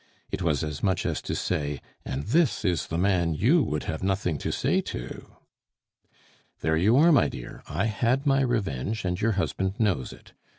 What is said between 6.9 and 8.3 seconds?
are my dear; I had